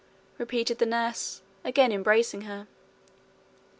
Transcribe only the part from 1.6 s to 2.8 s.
again embracing her.